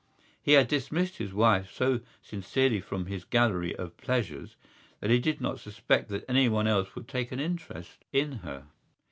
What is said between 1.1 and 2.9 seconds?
his wife so sincerely